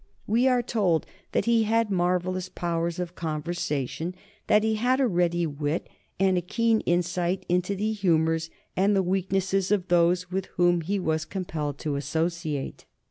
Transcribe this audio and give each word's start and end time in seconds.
We 0.25 0.47
are 0.47 0.63
told 0.63 1.05
that 1.31 1.45
he 1.45 1.61
had 1.61 1.91
marvellous 1.91 2.49
powers 2.49 2.97
of 2.97 3.13
conversation, 3.13 4.15
that 4.47 4.63
he 4.63 4.73
had 4.73 4.99
a 4.99 5.05
ready 5.05 5.45
wit, 5.45 5.87
and 6.19 6.39
a 6.39 6.41
keen 6.41 6.79
insight 6.87 7.45
into 7.47 7.75
the 7.75 7.91
humors 7.91 8.49
and 8.75 8.95
the 8.95 9.03
weaknesses 9.03 9.69
of 9.69 9.89
those 9.89 10.31
with 10.31 10.47
whom 10.57 10.81
he 10.81 10.97
was 10.97 11.23
compelled 11.23 11.77
to 11.81 11.97
associate. 11.97 12.85